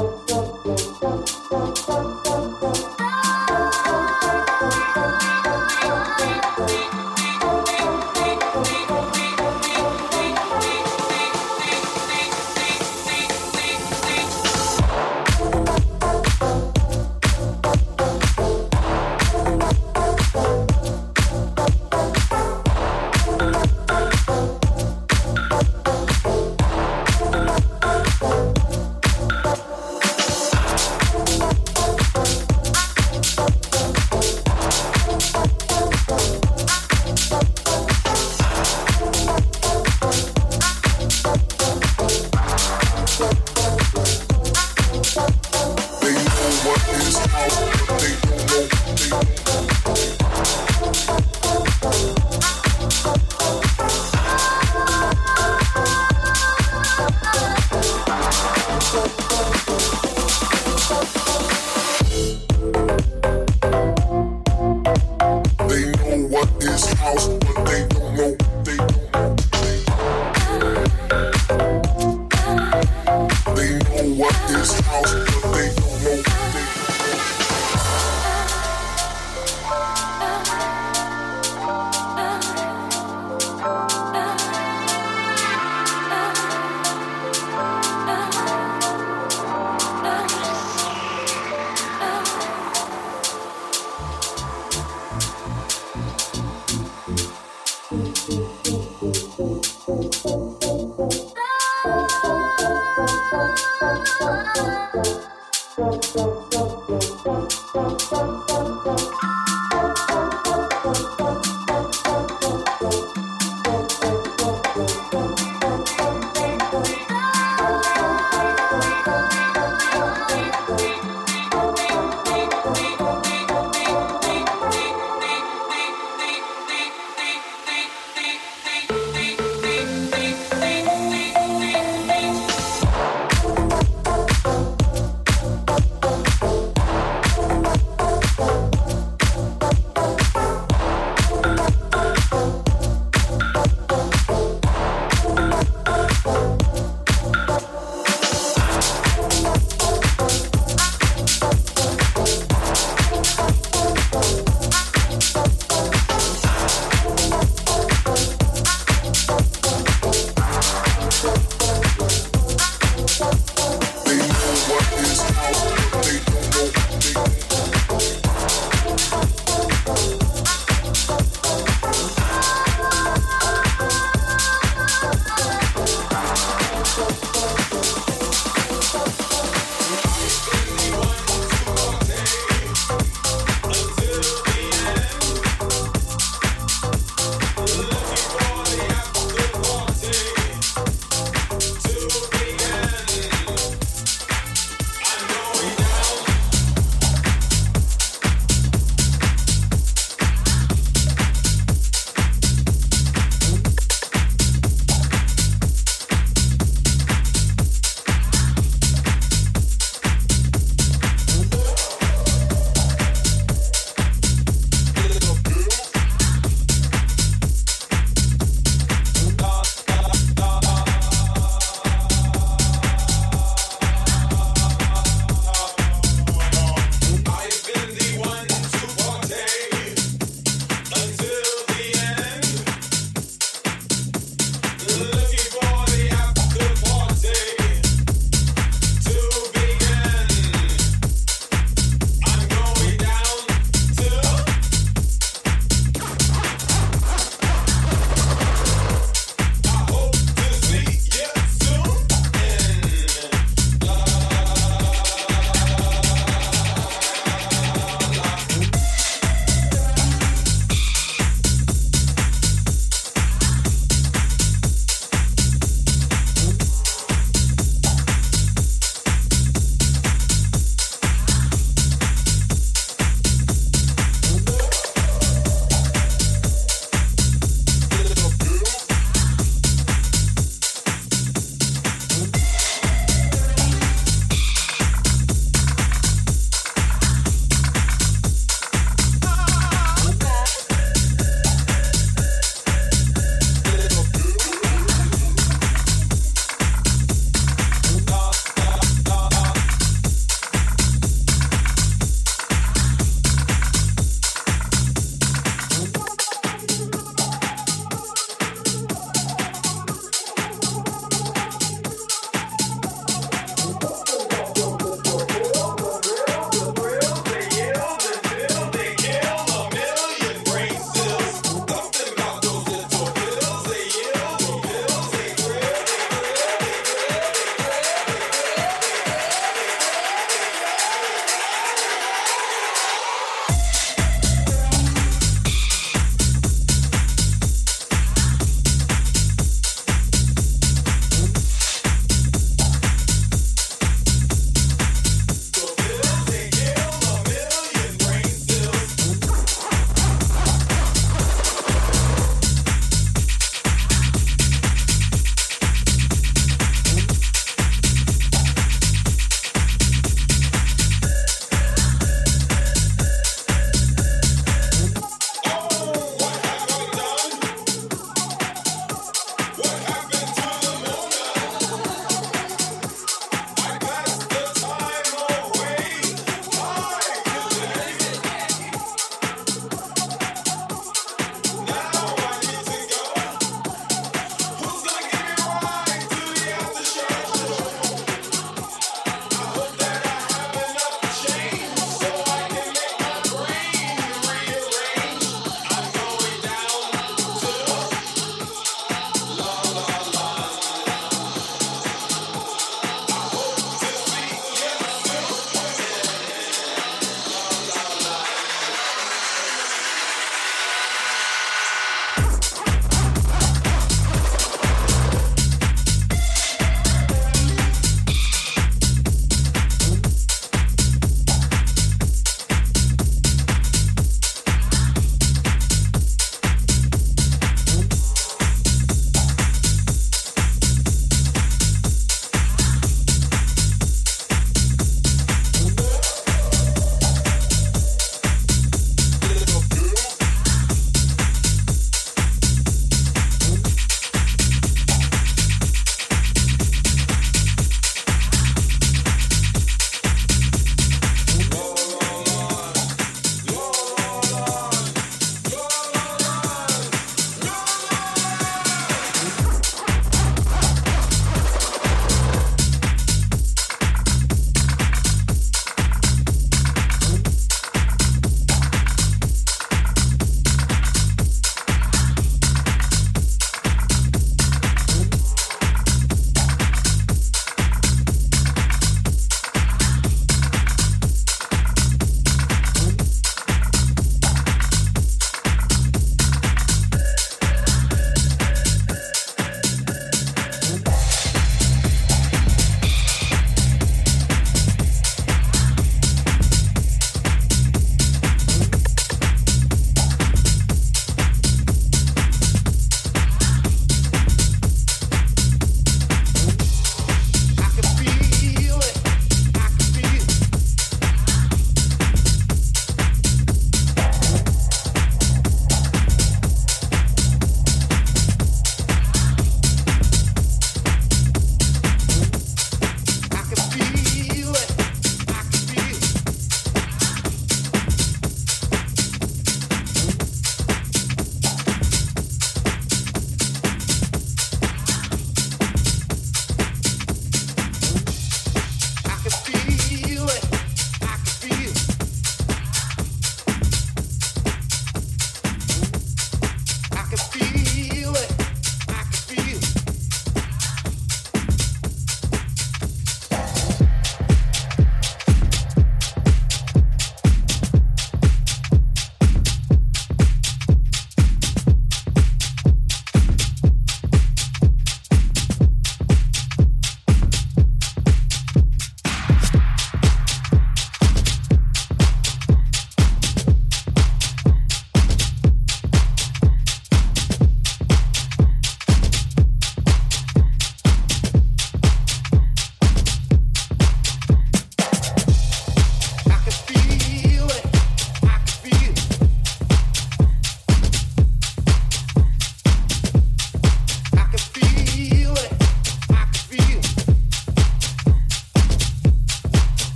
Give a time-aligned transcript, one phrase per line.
[0.00, 2.89] 三三三三三三三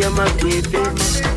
[0.00, 1.29] you're my baby.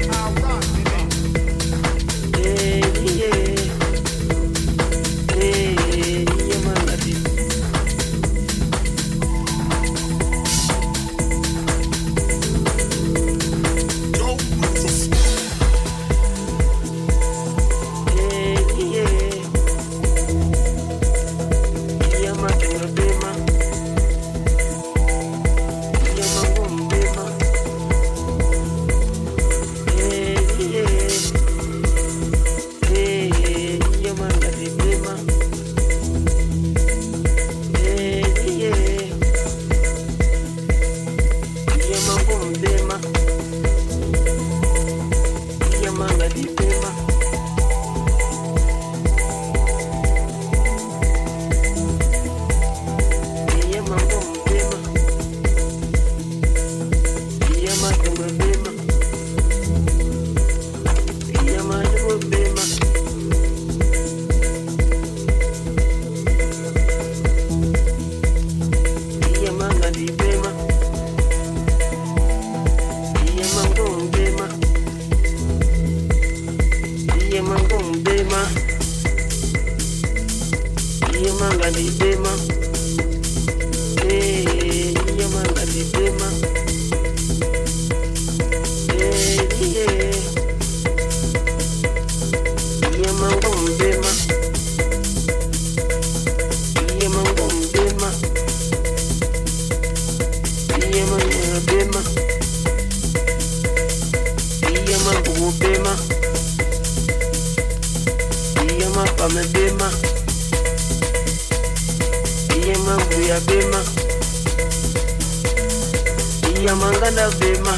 [116.63, 117.76] iyamanganda bema.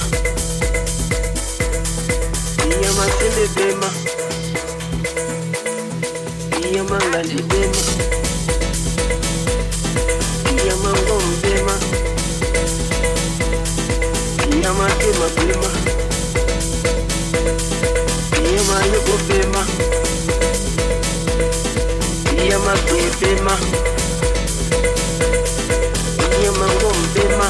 [2.70, 3.90] Iyamasende bema.
[6.72, 7.82] Iyamangandi bema.
[10.54, 11.76] Iyamangom bema.
[14.56, 15.72] Iyamatema bema.
[18.46, 19.62] Iyamayoko bema.
[22.46, 23.56] Iyamakwe bema.
[26.40, 27.50] Iyamangom bema.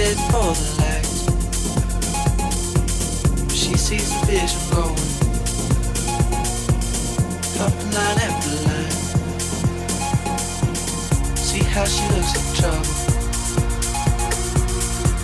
[0.00, 1.06] Heading for the light.
[3.52, 5.08] She sees the vision going.
[7.54, 8.96] Dropping line after line.
[11.36, 12.94] See how she looks in trouble.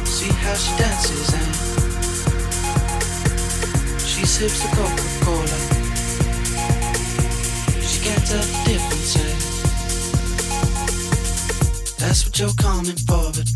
[0.05, 1.53] See how she dances and
[4.01, 5.59] she sips the Coca-Cola.
[7.89, 9.17] She can't tell the difference.
[9.17, 9.35] eh?
[11.99, 13.56] That's what you're coming for, but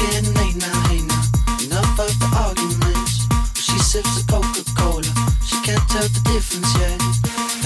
[0.00, 1.22] getting late now, hey now.
[1.64, 3.28] Enough of the arguments.
[3.54, 5.12] She sips a Coca-Cola.
[5.44, 6.96] She can tell the difference, yeah.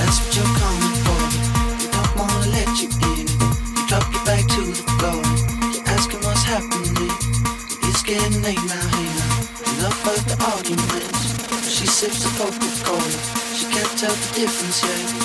[0.02, 1.46] And so you come for it.
[1.78, 3.28] Pick up more electricity in.
[3.30, 5.24] You talk you back to the god.
[5.74, 7.10] You ask him what's happening.
[7.86, 9.13] It's getting late now, hey now,
[9.78, 11.34] Enough of the arguments.
[11.68, 13.00] She sips the Coca-Cola.
[13.54, 15.23] She can't tell the difference yet.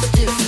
[0.00, 0.47] Can't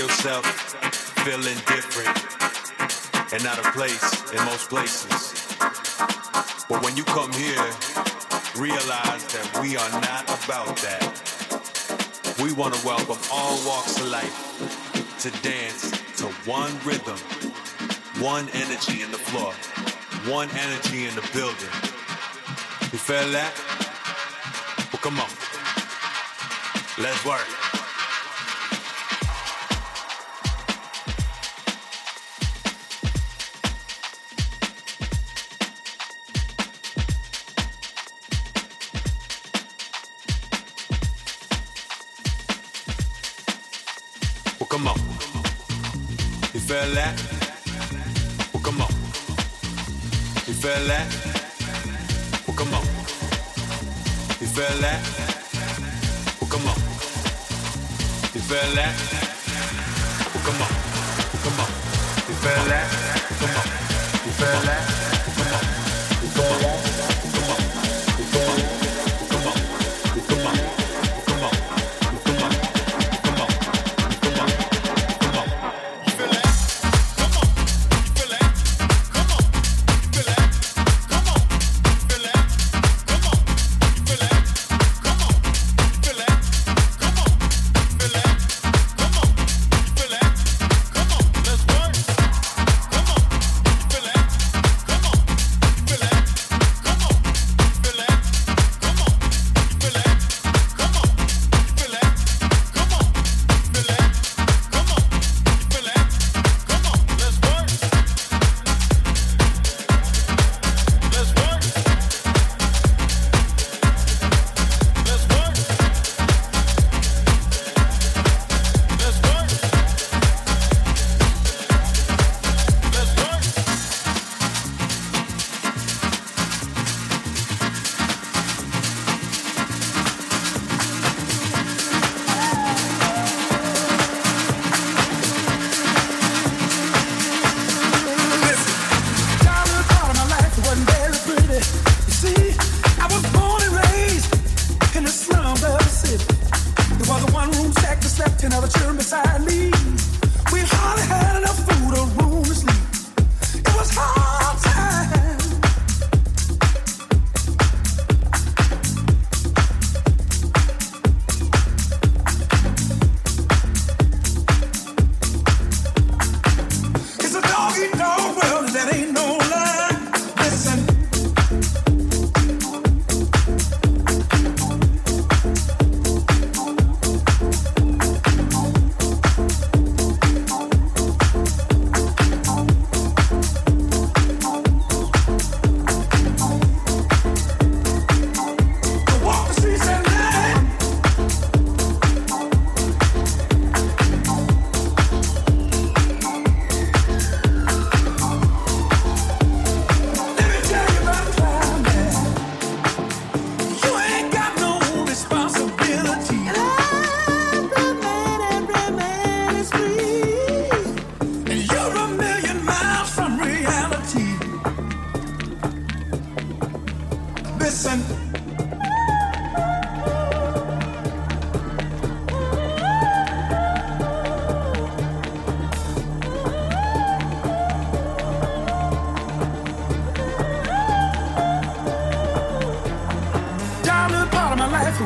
[0.00, 0.46] yourself
[1.26, 2.16] feeling different
[3.34, 5.54] and out of place in most places.
[6.70, 7.68] But when you come here,
[8.56, 11.04] realize that we are not about that.
[12.42, 17.18] We want to welcome all walks of life to dance to one rhythm,
[18.24, 19.52] one energy in the floor,
[20.32, 21.74] one energy in the building.
[22.90, 23.52] You feel that?
[24.94, 25.28] Well, come on.
[26.96, 27.59] Let's work.
[44.70, 44.96] Come on.
[46.54, 47.14] You feel that?
[48.52, 48.92] Well, come on.
[50.46, 51.08] You feel that?
[52.46, 52.84] Well, come on.
[54.40, 55.00] You feel that?
[56.40, 56.76] Well, come on.
[58.32, 58.94] You feel that?
[60.32, 60.72] Well, come on.
[61.44, 61.70] Come on.
[62.28, 62.86] You feel that?
[63.40, 63.66] Come on.
[64.24, 64.99] You feel that?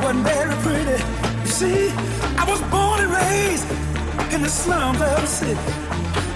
[0.05, 1.03] Wasn't very pretty.
[1.41, 1.89] You see,
[2.37, 3.65] I was born and raised
[4.31, 5.59] in the slums of the city.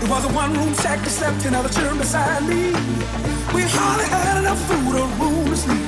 [0.01, 2.73] It was a one-room shack that slept in other children beside me.
[3.53, 5.85] We hardly had enough food or room to sleep.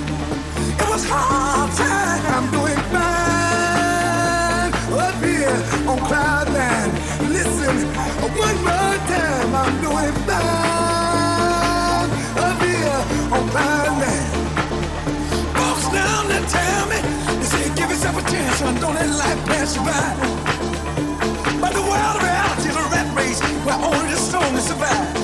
[0.78, 2.22] It was hard time.
[2.38, 4.70] I'm doing fine
[5.02, 5.58] up here
[5.90, 6.92] on cloud nine.
[7.34, 7.76] Listen,
[8.46, 9.56] one more time.
[9.58, 12.10] I'm doing fine
[12.46, 13.02] up here
[13.34, 14.30] on cloud nine.
[15.58, 17.01] Folks down there tell me,
[18.62, 20.16] son, don't let life pass you by.
[21.62, 25.21] But the world of reality is a rat race where only the strongest survive.